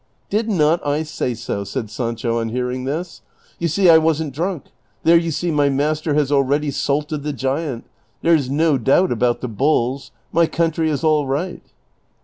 [0.31, 3.21] ''Did not I say so?" said Sancho on hearing this."
[3.59, 4.71] You see I was n't drunk;
[5.03, 7.85] there you see my master has already salted the giant;
[8.23, 11.61] there 's no doubt about the bulls:^ my coun try is all right